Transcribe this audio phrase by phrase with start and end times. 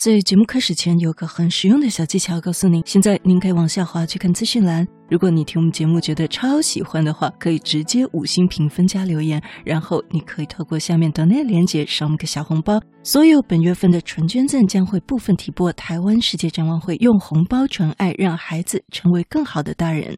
[0.00, 2.82] 在节目开始前，有个很实用的小技巧告诉您。
[2.86, 4.88] 现在您可以往下滑去看资讯栏。
[5.10, 12.80] 如果你听我们节目觉得超喜欢的话，可以直接五星评分加留言，然后你可以透过下面的那个链接赏我们个小红包。
[13.02, 20.16] 所有本月份的纯捐赠将会部分提拨台湾世界展望会，用红包传爱，让孩子成为更好的大人。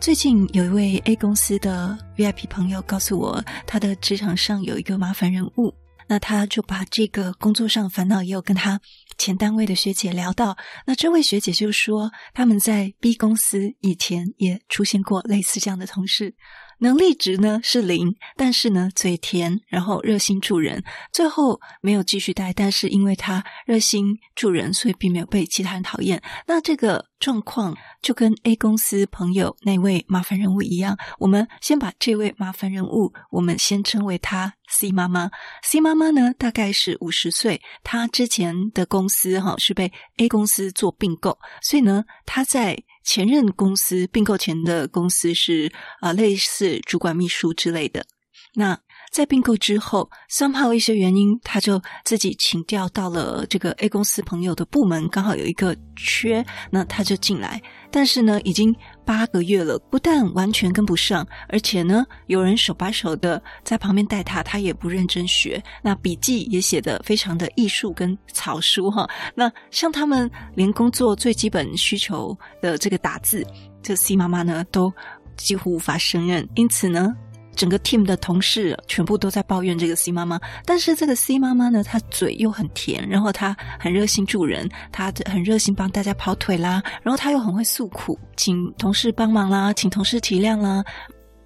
[0.00, 5.74] 最近有一位 A 公司的 VIP 朋友告诉我，他的职场上有一个麻烦人物。
[6.10, 8.80] 那他就把这个工作上烦恼也有跟他
[9.16, 16.34] 前单位的学姐聊到，那这位学姐就说，他们在 B 公司以前也出现过类似这样的同事。
[16.80, 22.52] 能力值呢是零，但是呢嘴甜，然后热心助人，最后没有继续待。
[22.52, 26.20] 但是因为他热心助人，所以并没有被其他人讨厌。
[26.46, 30.96] 那这个状况就跟 A 公司朋友那位麻烦人物一样。
[31.18, 35.30] 我们先把这位麻烦人物，我们先称为他 C 妈妈。
[35.62, 42.82] C 妈妈呢大概是五十岁，她之前的公司哈是被 A 公司做并购，所以呢她在。
[43.02, 48.06] 前任公司并购前的公司是啊，类似主管秘书之类的。
[48.54, 48.80] 那
[49.10, 57.60] 在并购之后，somehow 一些原因，他就自己请调到了这个 A 公司朋友的部门，刚好有一个缺，那他就进来。
[57.90, 58.72] 但是呢，已经
[59.04, 65.60] 八个月了，不但完全跟不上，而且呢，有人手把手的在旁边带他，他也不认真学。
[65.82, 69.10] 那笔记也写得非常的艺术跟草书哈。
[69.34, 73.44] 那像他们连工作最基本需求的这个打字，
[73.82, 74.92] 这 C 妈妈呢都
[75.36, 77.12] 几乎无法胜任，因此呢。
[77.60, 90.82] 整个 team 的同事全部都在抱怨这个 C 妈妈，但是这个 C 妈妈呢，她嘴又很甜，然后她很热心助人，她很热心帮大家跑腿啦，然后她又很会诉苦，请同事帮忙啦，请同事体谅啦，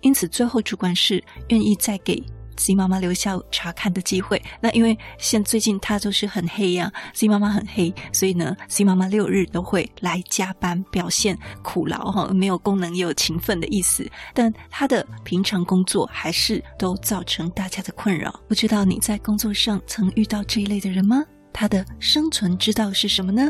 [0.02, 2.22] 因此最后主管是愿意再给。
[2.56, 4.42] C 妈妈留下查看的机会。
[4.60, 14.08] 那因为现最近她就是很黑呀、啊，C 妈妈很黑，所以呢，C 妈妈六日都会来加班，表现苦劳哈，没有功能也有勤奋的意思。
[14.32, 18.40] 但她的平常工作还是都造成大家的困扰。
[18.48, 21.24] 不知道你在工作上曾遇到这一类的人吗？
[21.52, 23.48] 他的生存之道是什么呢？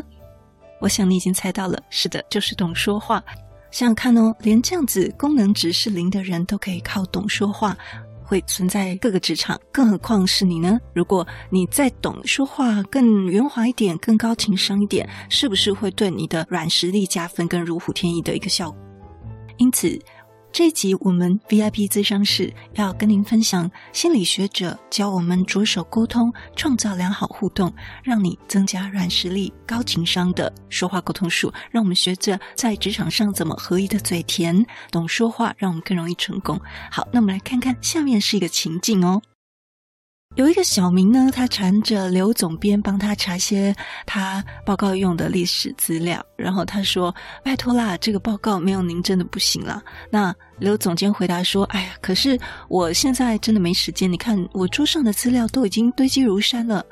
[0.79, 3.23] 我想你已经猜到了，是的，就是懂说话。
[3.71, 7.75] 想想看哦，连这样子功能值是零的人都可以靠懂说话。
[8.25, 10.79] 会存在各个职场，更何况是你呢？
[10.93, 18.79] 如果你再懂说话，更圆滑一点，更高情商一点，是不是会对你的软实力加分，跟如虎添翼的一个效果？
[19.57, 19.97] 因此。
[20.57, 31.53] 这一集我们 VIP 咨商室要跟您分享心理学者教我们着手沟通，创造良好互动，让你增加软实力、高情商的说话沟通术。
[31.71, 36.57] 让我们学着在职场上怎么合一的嘴甜，懂说话，让我们更容易成功。
[36.89, 39.21] 好，那我们来看看下面是一个情境哦。
[40.35, 43.73] 有一个小明呢，他缠着刘总编帮他查些
[44.05, 49.81] 他报告用的历史资料，然后他说：“拜托啦，这个报告没有您真的不行了。”
[50.11, 52.37] 那刘总监回答说：“哎呀，可是
[52.67, 56.85] 我现在真的没时间，你看我桌上的资料都已经堆积如山了。”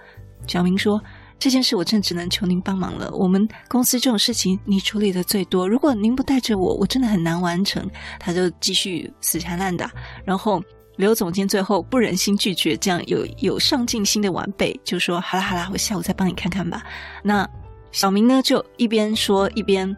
[0.48, 1.02] 小明说
[1.38, 3.12] ：“这件事我真只能求您帮忙了。
[3.12, 7.86] 我们公司这种事情你处理的最多，如果您不带着我，我真的很难完成。”
[8.22, 9.92] 他就继续死缠烂打，
[10.24, 10.64] 然后。
[10.96, 16.84] 刘总监最后不忍心拒绝这样有有上进心的晚辈，就说：“好啦好啦，我下午再帮你看看吧。”
[17.24, 17.50] 那
[17.92, 19.96] 小明呢，就一边说一边。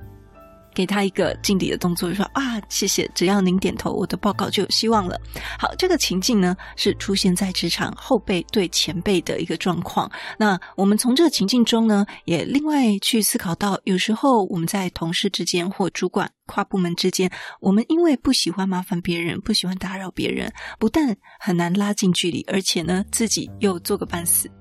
[0.75, 5.19] 给他一个敬礼的动作，就说啊，谢谢，只要您点头，我的报告就有希望了。
[5.57, 10.11] 好，这个情境呢，是出现在职场后辈对前辈的一个状况。
[10.37, 17.31] 那我们从这个情境中呢，也另外去思考到，有时候我们在同事之间或主管跨部门之间，
[17.61, 24.51] 我们因为不喜欢麻烦别人，不喜欢打扰别人，不但很难拉近距离，而且呢，自己又做个半死。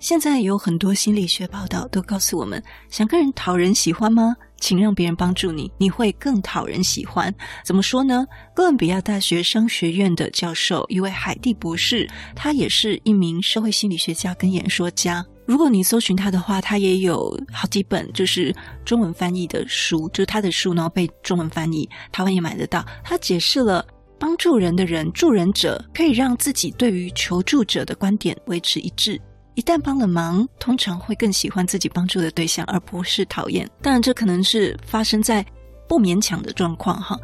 [0.00, 4.34] 现在有很多心理学报道都告诉我们，想跟人讨人喜欢吗？
[4.58, 7.32] 请让别人帮助你，你会更讨人喜欢。
[7.66, 8.26] 怎么说呢？
[8.54, 15.24] 哥伦比亚大学商学院的教授一位海蒂博士，他也是一名社会心理学家跟演说家。
[15.44, 18.54] 如果你搜寻他的话，他也有好几本就是
[18.86, 22.82] 中文翻译的书，就是他的书，然后被中文翻译，台湾也买得到。
[23.04, 23.86] 他解释了
[24.18, 29.20] 帮助人的人，助人者可以让自己对于求助者的观点维持一致。
[29.54, 33.68] 一旦帮了忙，通常会更喜欢自己帮助的对象，而不是讨厌。
[33.82, 35.44] 当然，这可能是发生在
[35.88, 37.18] 不勉强的状况哈。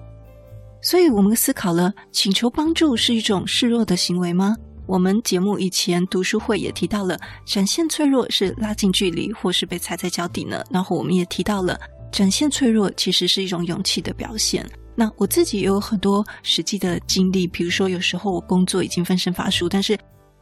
[0.82, 4.56] 所以我们思考了：请求帮助是一种示弱的行为吗？
[4.86, 10.62] 我们节目以前读书会也提到了，展现脆弱是拉近距离，或是被踩在脚底呢。
[10.70, 11.80] 然后我们也提到了，
[12.12, 14.68] 展现脆弱其实是一种勇气的表现。
[14.94, 19.96] 那我自己也有很多实际的经历，比如说有时候我工作已经分身乏术，但是。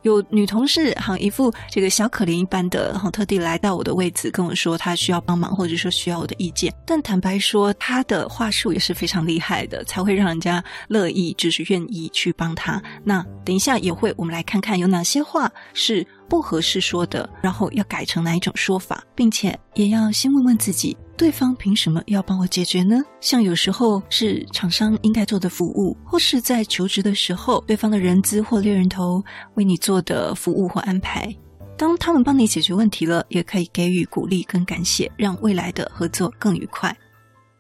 [0.05, 6.73] 有女同事好一副这个小可怜一般的，好特地来到我的位置跟我说她需要帮忙，或者说需要我的意见。
[6.87, 12.83] 但坦白说，她的话术也是非常厉害的，才会让人家乐意，就是愿意去帮她。
[13.03, 20.97] 那等一下也会，我们来看看有哪些话是不合适说的，然后要改成哪一种说法，并且也要先问问自己。
[21.17, 23.01] 对方凭什么要帮我解决呢？
[23.21, 29.23] 像有时候是厂商应该做的服务，或是在求职的时候，对方的人资或猎人头
[29.55, 31.33] 为你做的服务或安排。
[31.79, 36.93] 当他们帮你解决问题了，也可以给予鼓励跟感谢，让未来的合作更愉快。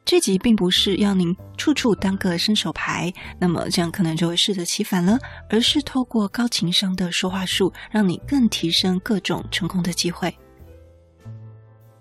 [0.05, 5.19] 这集并不是要您处处当个伸手牌，那么这样可能就会适得其反了，
[5.49, 10.37] 而是透过高情商的说话术，让你更提升各种成功的机会。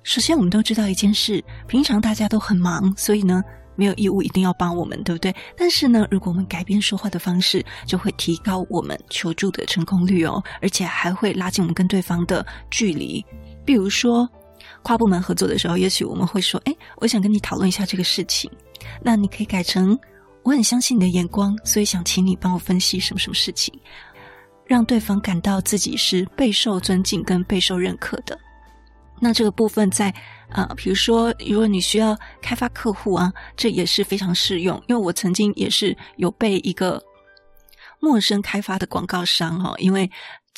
[0.03, 3.41] 首先，我们都知道一件事，平常大家都很忙，所以呢，
[3.77, 5.33] 没有义务一定要帮我们，对不对？
[5.55, 13.25] 但是呢，如果我们改变说话的方式，就会提高我们求助的成功率哦，而且还会拉近我们跟对方的距离。
[13.63, 14.29] 比如说，
[14.83, 18.51] 跨部门合作的时候，也许我们会说：“哎，我想跟你讨论一下这个事情。”
[19.01, 19.97] 那你可以改成
[20.43, 23.73] ：“我很相信你的眼光，所以想请你帮我分析什么什么事情。”
[24.65, 28.37] 让对方感到自己是备受尊敬跟备受认可的。
[29.19, 30.13] 那这个部分在，
[30.49, 34.81] 呃，比如说，如果你需要开发客户啊，这也是非常适用。
[34.87, 37.01] 因为我曾经也是有被一个
[37.99, 40.09] 陌生开发的广告商哈、哦，因为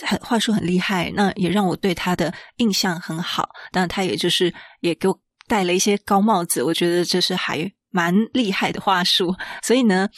[0.03, 3.50] 很话术很厉害，那也让我对他的印象很好。
[3.71, 9.36] 当然他也就是也给我戴了一些高帽子，我觉得这是还蛮厉害的话术。
[9.63, 10.09] 所以呢，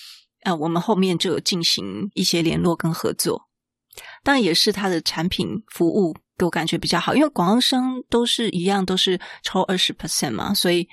[0.44, 3.50] 呃，我们后面就有进行一些联络跟合作，
[4.24, 6.16] 当然也是他的产品服务。
[6.40, 10.88] 给我感觉比较好，因为广告商都是一样，都是抽二十 percent 嘛，所以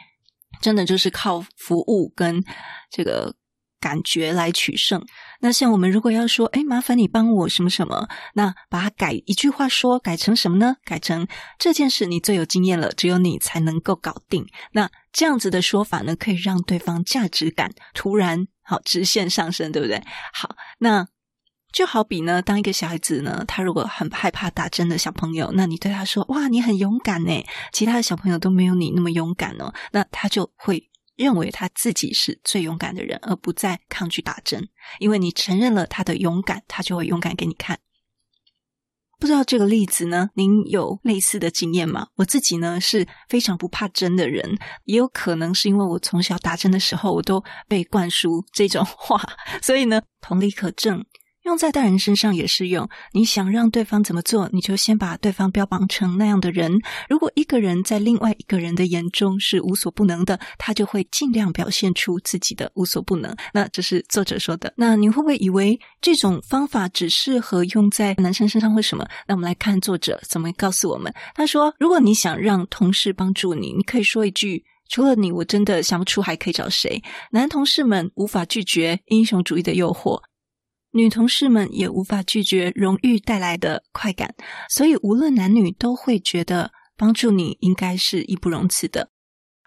[0.63, 2.43] 真的就是靠服务跟
[2.91, 3.37] 这个
[3.85, 5.05] 感觉来取胜。
[5.41, 10.77] 那像我们如果要说，哎，麻烦你帮我什么什么，那把它改一句话说，改成什么呢？
[10.87, 11.29] 改成
[11.59, 14.47] 这件事你最有经验了，只有你才能够搞定。
[14.73, 20.03] 那这样子的说法呢，可以让对方价值感突然好直线上升，对不对？
[20.33, 21.07] 好，那。
[21.75, 34.69] 就好比呢，当一个小孩子呢，他如果很害怕打针的小朋友，那你对他说：“哇，你很勇敢呢，其他的小朋友都没有你那么勇敢哦。”那他就会认为他自己是最勇敢的人，而不再抗拒打针，
[34.99, 37.79] 因为你承认了他的勇敢，他就会勇敢给你看。
[39.21, 42.09] 不知道这个例子呢，您有类似的经验吗？
[42.17, 49.23] 我自己呢是非常不怕针的人，也有可能是因为我从小打针的时候，我都被灌输这种话，
[49.63, 51.07] 所以呢，同理可证。
[51.45, 52.89] 用在大人身上也适用。
[53.13, 56.81] 你想让对方怎么做，你就先把对方标榜成那样的人。
[57.09, 63.35] 如果一个人在另外一个人的眼中是无所不能的，他就会尽量表现出自己的无所不能。
[63.53, 64.73] 那这是作者说的。
[64.77, 68.75] 那你会不会以为这种方法只适合用在男生身上？
[68.75, 69.07] 为什么？
[69.29, 71.13] 那我们来看作者怎么告诉我们。
[71.35, 77.03] 他说，如果你想让同事帮助你，你可以说一句：“除了你，我真的想不出还可以找谁。”
[77.33, 80.23] 男同事们无法拒绝英雄主义的诱惑。
[80.95, 84.33] 女同事们也无法拒绝荣誉带来的快感，
[84.71, 89.11] 所以无论男女都会觉得帮助你应该是义不容辞的。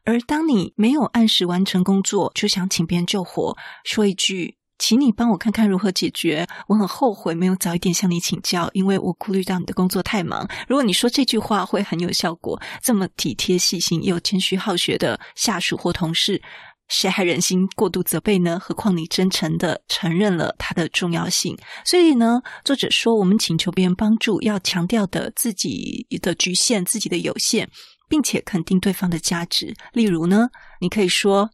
[0.06, 10.48] 而当你没有按时完成工作，就想请别人救火，说一句“请你帮我看看如何解决”，我很后悔没有早一点向你请教，因为我顾虑到你的工作太忙。
[10.70, 16.42] 如果你说这句话会很有效果，这么体贴细心又谦虚好学的下属或同事。
[16.88, 18.58] 谁还忍心过度责备呢？
[18.60, 21.58] 何况你真诚地承认了它的重要性。
[21.86, 27.70] 所以呢，作者说，我们请求别人帮助，要强调的自己的局限、自己的有限，
[28.08, 29.76] 并且肯定对方的价值。
[29.92, 31.50] 例如呢，你可以说：“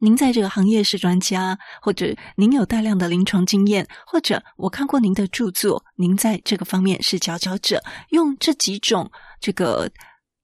[0.00, 9.90] 您在这个行业是专家，或者您有大量的临床经验，或者我看过您的著作，您在这个方面是佼佼者。”用这几种这个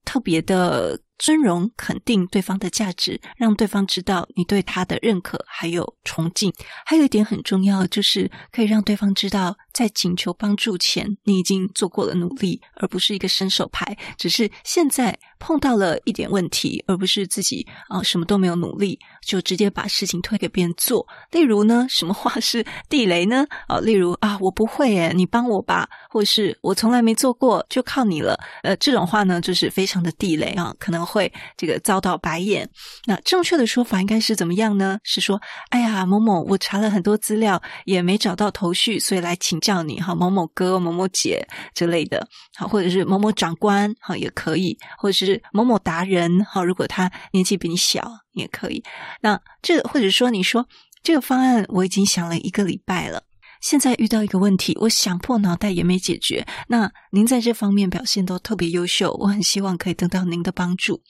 [0.04, 1.00] 特别的。
[1.22, 6.52] 尊荣肯定对方的价值，让对方知道你对他的认可还有崇敬。
[6.84, 21.06] 还有一点很重要，就是可以让对方知道，在请求帮助前，你已经做过了努力，而不是一个伸手牌，只是现在碰到了一点问题，而不是自己啊、什么都没有努力，就直接把事情推给别人做。
[21.30, 23.46] 例如呢，什么话是地雷呢？
[23.68, 28.38] 啊、例如啊，我不会诶，你帮我吧，或是我从来没做过，就靠你了。
[28.62, 31.02] 呃，这种话呢，就是非常的地雷啊，可能。
[31.02, 32.66] 会这个遭到白眼，
[33.06, 34.98] 那正确的说法应该是怎么样呢？
[35.02, 35.38] 是说，
[35.70, 48.83] 哎呀，某某，我查了很多资料，也没找到头绪，所以来请叫你哈，某某哥、某某姐之类的，好，或者是某某长官，好，也可以，或者是某某达人，好，如果他年纪比你小，也可以。
[49.23, 50.66] 那这或者说，你说
[51.02, 53.23] 这个方案我已经想了一个礼拜了。
[53.62, 56.45] 现在遇到一个问题，我想破脑袋也没解决。
[56.66, 61.00] 那您在这方面表现都特别优秀，我很希望可以得到您的帮助。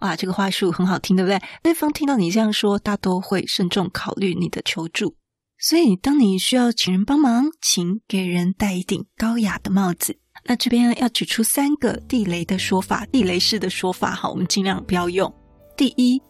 [0.00, 1.38] 哇，这个话术很好听，对不对？
[1.62, 5.16] 对方听到你这样说，大多会慎重考虑你的求助。
[5.66, 10.14] 所以，当你需要请人帮忙，请给人戴一顶高雅的帽子。
[10.44, 15.34] 那这边要举出三个地雷的说法，地雷式的说法，哈，我们尽量不要用。
[15.74, 16.20] 第一，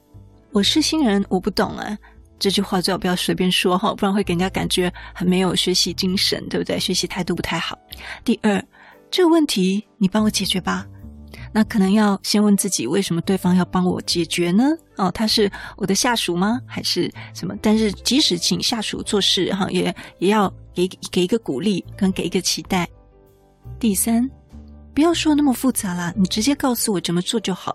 [0.53, 1.99] 我是新人，我不懂啊。
[2.39, 6.79] 这句话最好不要随便说哈，不然会给人家感觉很没有学习精神，对不对？
[6.79, 7.77] 学习态度不太好。
[8.23, 8.65] 第二，
[9.11, 10.87] 这个问题你帮我解决吧。
[11.57, 14.65] 那可能要先问自己，为什么对方要帮我解决呢？
[14.97, 16.61] 哦，他是我的下属吗？
[16.67, 17.55] 还是什么？
[17.63, 22.89] 但是即使请下属做事哈，也也要给给一个鼓励跟给一个期待。
[23.79, 24.29] 第三，
[24.93, 27.73] 不要说那么复杂啦，你直接告诉我怎么做就好。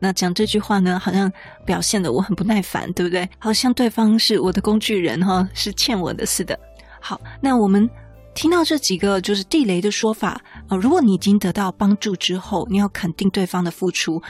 [0.00, 1.32] 那讲这句话呢，好像
[1.64, 3.30] 表现得我很不耐烦，对不对？
[3.38, 6.58] 好像对方是我的工具人哈，是欠我的似的。
[7.00, 7.88] 好，那我们
[8.34, 14.20] 听到这几个就是地雷的说法啊，呃，如果你已经得到帮助之后，你要肯定对方的付出，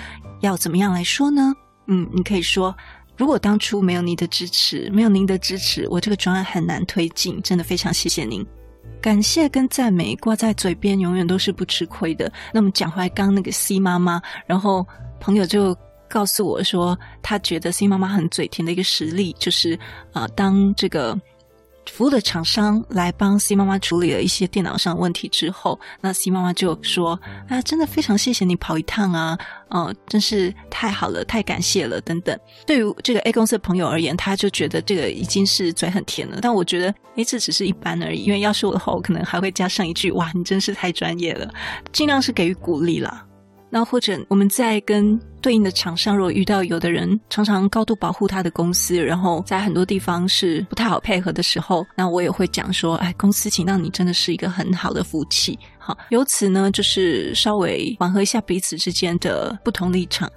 [0.40, 1.52] 要怎么样来说呢？
[1.86, 2.74] 嗯，你可以说，
[3.16, 8.44] 如果当初没有你的支持，没有您的支持，我这个专案很难推进，真的非常谢谢您。
[9.00, 12.30] 感谢跟赞美挂在嘴边，永远都是不吃亏的。
[12.52, 14.86] 那么讲回来，刚那个 C 妈妈，然后
[15.18, 15.76] 朋友就
[16.08, 19.78] 告诉我说，他觉得 C 妈妈很嘴甜的一个实例，就是
[20.12, 21.18] 啊、当这个。
[21.90, 29.38] 服务的厂商来帮 C 妈妈处理了一些电脑上的问题之后，那 C 妈妈就说：“啊，真的非常谢谢你跑一趟啊，
[29.68, 36.38] 哦，真是太好了，太感谢了，等等。”对于这个 A 公司的朋友而言，他就觉得这个已经是嘴很甜了。
[36.40, 38.24] 但我觉得，诶，这只是一般而已。
[38.24, 41.52] 因为要是我的话，我可能还会加上一句：“哇，你真是太专业了。”
[41.92, 43.24] 尽量是给予鼓励啦。
[43.74, 55.58] 那或者我们在跟对应的厂商，如果遇到有的人常常高度保护他的公司，然后在很多地方是不太好配合的时候，那我也会讲说，哎，公司请到你真的是一个很好的福气。
[55.76, 60.30] 好，由此呢，就是稍微缓和一下彼此之间的不同立场。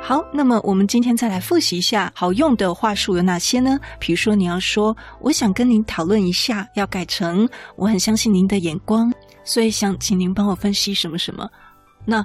[0.00, 3.80] 好，那么我们今天再来复习一下好用的话术有哪些呢？
[3.98, 9.12] 比如说你要说，我想跟您讨论一下，要改成我很相信您的眼光，
[9.42, 11.50] 所以想请您帮我分析什么什么。
[12.04, 12.24] 那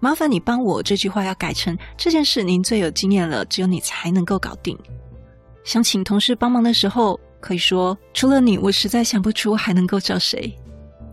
[0.00, 4.78] 麻烦你帮我这句话要改成这件事您最有经验了，只有你才能够搞定。
[5.64, 10.56] 想请同事帮忙的时候，可以说除了你，我实在想不出还能够找谁。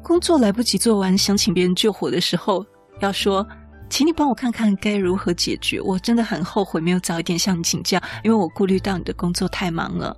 [0.01, 2.65] 工作来不及做完，想请别人救火的时候，
[2.99, 3.45] 要说
[3.89, 5.81] 请你帮我看看该如何解决。
[5.81, 10.15] 我真的很后悔没有早一点向你请教，因为我顾虑到你的工作太忙了。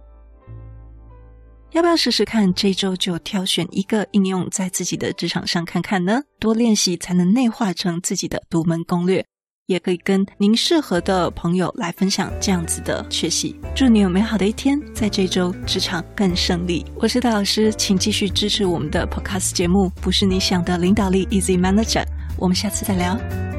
[1.74, 2.54] 要不要试试看？
[2.54, 6.22] 这周就挑选一个应用在自己的职场上看看呢？
[6.40, 9.26] 多练习才能内化成自己的独门攻略，
[9.68, 13.60] 也可以跟您适合的朋友来分享这样子的学习。
[13.76, 16.86] 祝你有美好的一天，在这周职场更胜利。
[16.96, 22.06] 我是戴老师，请继续支持我们的 Podcast 节目，不是你想的领导力 Easy Manager。
[22.38, 23.57] 我们下次再聊。